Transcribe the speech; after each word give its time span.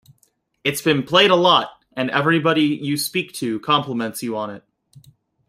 It's 0.63 0.81
been 0.81 1.03
played 1.03 1.29
a 1.29 1.35
lot, 1.35 1.69
and 1.95 2.09
everybody 2.09 2.63
you 2.63 2.97
speak 2.97 3.33
to 3.33 3.59
compliments 3.59 4.23
you 4.23 4.35
on 4.35 4.49
it. 4.49 4.63